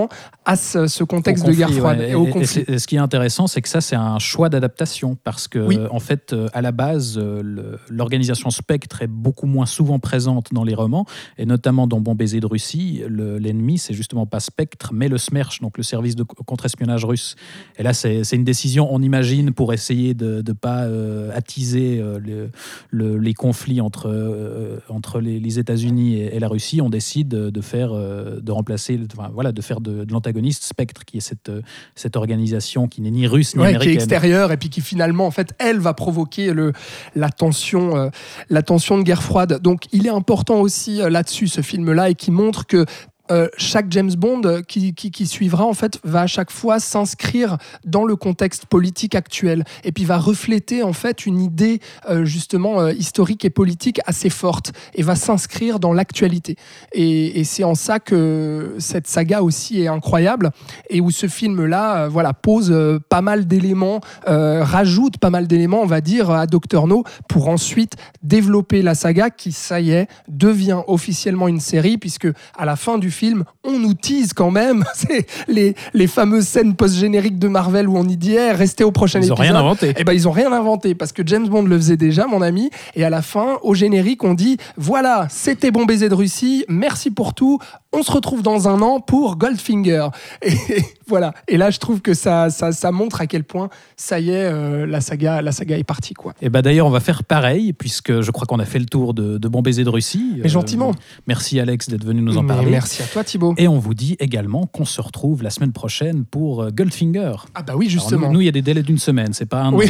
à 0.45 0.55
ce, 0.55 0.87
ce 0.87 1.03
contexte 1.03 1.45
de 1.45 1.51
guerre 1.53 1.71
froide 1.71 1.99
ouais. 1.99 2.11
et 2.11 2.15
au 2.15 2.25
Et- 2.27 2.29
conflit. 2.31 2.63
et 2.67 2.79
ce 2.79 2.87
qui 2.87 2.95
est 2.95 2.99
intéressant, 2.99 3.47
c'est 3.47 3.61
que 3.61 3.69
ça, 3.69 3.81
c'est 3.81 3.95
un 3.95 4.17
choix 4.19 4.49
d'adaptation 4.49 5.17
parce 5.23 5.47
que, 5.47 5.59
Oui. 5.59 5.77
en 5.91 5.99
fait, 5.99 6.33
euh, 6.33 6.47
à 6.53 6.61
la 6.61 6.71
base, 6.71 7.17
euh, 7.17 7.77
l'organisation 7.89 8.49
Spectre 8.49 9.01
est 9.01 9.07
beaucoup 9.07 9.45
moins 9.47 9.65
souvent 9.65 9.99
présente 9.99 10.53
dans 10.53 10.63
les 10.63 10.73
romans, 10.75 11.05
et 11.37 11.45
notamment 11.45 11.87
dans 11.87 11.99
Bon 11.99 12.15
baiser 12.15 12.39
de 12.39 12.45
Russie. 12.47 13.01
le- 13.07 13.37
L'ennemi, 13.37 13.77
c'est 13.77 13.93
justement 13.93 14.25
pas 14.25 14.39
Spectre, 14.39 14.91
mais 14.93 15.07
le 15.09 15.17
SMERSH, 15.17 15.61
donc 15.61 15.77
le 15.77 15.83
service 15.83 16.15
de 16.15 16.23
co- 16.23 16.43
contre-espionnage 16.43 17.05
russe. 17.05 17.35
Et 17.77 17.83
là, 17.83 17.93
c'est 17.93 18.21
une 18.33 18.43
décision, 18.43 18.87
on 18.91 19.01
imagine, 19.01 19.51
pour 19.51 19.73
essayer 19.73 20.13
de 20.13 20.43
ne 20.47 20.53
pas 20.53 20.83
euh, 20.85 21.31
attiser 21.35 21.99
euh, 21.99 22.19
le- 22.19 22.49
le- 22.91 23.17
les 23.17 23.33
conflits 23.33 23.81
entre, 23.81 24.07
euh, 24.09 24.79
entre 24.89 25.19
les, 25.19 25.39
les 25.39 25.59
États-Unis 25.59 26.15
et, 26.15 26.35
et 26.35 26.39
la 26.39 26.47
Russie. 26.47 26.81
On 26.81 26.89
décide 26.89 27.29
de 27.29 27.61
faire, 27.61 27.91
de 27.93 28.51
remplacer, 28.51 28.99
enfin, 29.17 29.29
voilà, 29.33 29.51
de 29.51 29.61
faire 29.61 29.80
de, 29.81 30.05
de 30.05 30.11
l'antagoniste 30.13 30.63
Spectre, 30.63 31.03
qui 31.05 31.17
est 31.17 31.21
cette, 31.21 31.49
euh, 31.49 31.61
cette 31.95 32.15
organisation 32.15 32.87
qui 32.87 33.01
n'est 33.01 33.11
ni 33.11 33.27
russe 33.27 33.55
ni 33.55 33.61
Ouais, 33.61 33.67
qui 33.69 33.73
est 33.73 33.75
américaine. 33.77 33.95
extérieure 33.95 34.51
et 34.51 34.57
puis 34.57 34.69
qui 34.69 34.81
finalement 34.81 35.25
en 35.25 35.31
fait 35.31 35.53
elle 35.59 35.79
va 35.79 35.93
provoquer 35.93 36.53
le, 36.53 36.73
la 37.15 37.29
tension 37.29 37.97
euh, 37.97 38.09
la 38.49 38.61
tension 38.61 38.97
de 38.97 39.03
guerre 39.03 39.23
froide 39.23 39.59
donc 39.61 39.85
il 39.91 40.05
est 40.05 40.09
important 40.11 40.59
aussi 40.61 41.01
euh, 41.01 41.09
là-dessus 41.09 41.47
ce 41.47 41.61
film 41.61 41.91
là 41.91 42.09
et 42.09 42.15
qui 42.15 42.31
montre 42.31 42.65
que 42.67 42.85
euh, 43.31 43.47
chaque 43.57 43.87
James 43.91 44.13
Bond 44.15 44.61
qui, 44.67 44.93
suivra 45.25 45.65
en 45.65 45.73
fait 45.73 45.99
va 46.03 46.21
à 46.21 46.27
chaque 46.27 46.51
fois 46.51 46.79
s'inscrire 46.79 47.57
dans 47.85 48.03
le 48.03 48.15
contexte 48.15 48.65
politique 48.65 49.15
actuel 49.15 49.63
et 49.83 49.91
puis 49.91 50.05
va 50.05 50.17
refléter 50.17 50.83
en 50.83 50.93
fait 50.93 51.25
une 51.25 51.41
idée 51.41 51.79
euh, 52.09 52.25
justement 52.25 52.81
euh, 52.81 52.93
historique 52.93 53.45
et 53.45 53.49
politique 53.49 53.99
assez 54.05 54.29
forte 54.29 54.73
et 54.95 55.03
va 55.03 55.15
s'inscrire 55.15 55.79
dans 55.79 55.93
l'actualité. 55.93 56.55
Et, 56.93 57.43
c'est 57.43 57.63
en 57.63 57.75
ça 57.75 57.99
que 57.99 58.75
cette 58.77 59.07
saga 59.07 59.41
aussi 59.41 59.81
est 59.81 59.87
incroyable 59.87 60.51
et 60.89 61.01
où 61.01 61.11
ce 61.11 61.27
film-là, 61.27 62.03
euh, 62.03 62.07
voilà, 62.07 62.33
pose 62.33 62.73
pas 63.09 63.21
mal 63.21 63.45
d'éléments, 63.47 63.99
rajoute 64.25 65.17
pas 65.17 65.29
mal 65.29 65.47
d'éléments, 65.47 65.81
on 65.81 65.87
va 65.87 66.01
dire, 66.01 66.29
à 66.29 66.45
Doctor 66.45 66.87
No 66.87 67.03
pour 67.27 67.49
ensuite 67.49 67.95
développer 68.21 68.81
la 68.81 68.95
saga 68.95 69.29
qui, 69.29 69.51
ça 69.51 69.81
y 69.81 69.91
est, 69.91 70.07
devient 70.27 70.81
officiellement 70.87 71.47
une 71.47 71.59
série 71.59 71.97
puisque 71.97 72.27
à 72.57 72.65
la 72.65 72.75
fin 72.75 72.97
du 72.97 73.11
film, 73.11 73.20
on 73.63 73.79
nous 73.79 73.93
tease 73.93 74.33
quand 74.33 74.51
même 74.51 74.83
c'est 74.95 75.25
les, 75.47 75.75
les 75.93 76.07
fameuses 76.07 76.47
scènes 76.47 76.75
post-génériques 76.75 77.39
de 77.39 77.47
Marvel 77.47 77.87
où 77.87 77.97
on 77.97 78.07
y 78.07 78.17
dit 78.17 78.33
Eh, 78.35 78.51
restez 78.51 78.83
au 78.83 78.91
prochain 78.91 79.19
Ils 79.19 79.27
n'ont 79.29 79.35
épisode. 79.35 79.51
rien 79.51 79.55
inventé. 79.55 79.93
Eh 79.97 80.03
ben, 80.03 80.13
ils 80.13 80.27
ont 80.27 80.31
rien 80.31 80.51
inventé 80.51 80.95
parce 80.95 81.11
que 81.11 81.21
James 81.25 81.47
Bond 81.47 81.63
le 81.63 81.77
faisait 81.77 81.97
déjà, 81.97 82.27
mon 82.27 82.41
ami. 82.41 82.69
Et 82.95 83.03
à 83.03 83.09
la 83.09 83.21
fin, 83.21 83.57
au 83.63 83.73
générique, 83.73 84.23
on 84.23 84.33
dit 84.33 84.57
voilà, 84.77 85.27
c'était 85.29 85.71
bon 85.71 85.85
baiser 85.85 86.09
de 86.09 86.15
Russie, 86.15 86.65
merci 86.67 87.11
pour 87.11 87.33
tout. 87.33 87.59
On 87.93 88.03
se 88.03 88.11
retrouve 88.11 88.41
dans 88.41 88.69
un 88.69 88.81
an 88.81 89.01
pour 89.01 89.35
Goldfinger. 89.35 90.07
Et 90.41 90.53
voilà. 91.07 91.33
Et 91.49 91.57
là, 91.57 91.71
je 91.71 91.77
trouve 91.77 92.01
que 92.01 92.13
ça, 92.13 92.49
ça, 92.49 92.71
ça 92.71 92.91
montre 92.93 93.19
à 93.19 93.27
quel 93.27 93.43
point 93.43 93.69
ça 93.97 94.21
y 94.21 94.29
est, 94.29 94.45
euh, 94.45 94.85
la 94.85 95.01
saga, 95.01 95.41
la 95.41 95.51
saga 95.51 95.77
est 95.77 95.83
partie, 95.83 96.13
quoi. 96.13 96.33
Et 96.41 96.49
bah 96.49 96.61
d'ailleurs, 96.61 96.87
on 96.87 96.91
va 96.91 97.01
faire 97.01 97.25
pareil, 97.25 97.73
puisque 97.73 98.21
je 98.21 98.31
crois 98.31 98.47
qu'on 98.47 98.59
a 98.59 98.65
fait 98.65 98.79
le 98.79 98.85
tour 98.85 99.13
de, 99.13 99.37
de 99.37 99.47
Bon 99.49 99.61
Baiser 99.61 99.83
de 99.83 99.89
Russie. 99.89 100.39
Mais 100.41 100.47
gentiment. 100.47 100.93
merci 101.27 101.59
Alex 101.59 101.89
d'être 101.89 102.05
venu 102.05 102.21
nous 102.21 102.37
en 102.37 102.43
Mais 102.43 102.53
parler. 102.53 102.71
Merci 102.71 103.03
à 103.03 103.07
toi, 103.07 103.25
Thibaut. 103.25 103.55
Et 103.57 103.67
on 103.67 103.77
vous 103.77 103.93
dit 103.93 104.15
également 104.19 104.67
qu'on 104.67 104.85
se 104.85 105.01
retrouve 105.01 105.43
la 105.43 105.49
semaine 105.49 105.73
prochaine 105.73 106.23
pour 106.23 106.61
euh, 106.61 106.69
Goldfinger. 106.71 107.33
Ah 107.55 107.61
bah 107.61 107.73
oui, 107.75 107.89
justement. 107.89 108.27
nous, 108.27 108.35
nous, 108.35 108.41
il 108.41 108.45
y 108.45 108.49
a 108.49 108.53
des 108.53 108.61
délais 108.61 108.83
d'une 108.83 108.99
semaine, 108.99 109.33
c'est 109.33 109.45
pas 109.45 109.63
un 109.63 109.73
an. 109.73 109.77
Oui. 109.77 109.89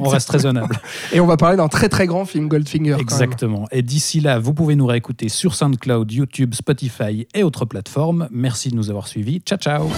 On, 0.00 0.08
reste 0.08 0.28
raisonnable. 0.30 0.80
Et 1.12 1.20
on 1.20 1.26
va 1.26 1.36
parler 1.36 1.56
d'un 1.56 1.68
très 1.68 1.88
très 1.88 2.08
grand 2.08 2.24
film 2.24 2.48
Goldfinger. 2.48 2.96
Exactement. 2.98 3.66
Et 3.70 3.82
d'ici 3.82 4.18
là, 4.18 4.40
vous 4.40 4.54
pouvez 4.54 4.74
nous 4.74 4.86
réécouter 4.86 5.28
sur 5.28 5.54
SoundCloud, 5.54 6.10
YouTube, 6.10 6.54
Spotify 6.54 7.27
et 7.34 7.42
autres 7.42 7.64
plateformes. 7.64 8.28
Merci 8.30 8.70
de 8.70 8.76
nous 8.76 8.90
avoir 8.90 9.08
suivis. 9.08 9.40
Ciao, 9.44 9.58
ciao. 9.58 9.88